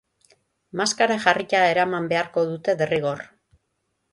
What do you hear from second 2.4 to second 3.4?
dute derrigor.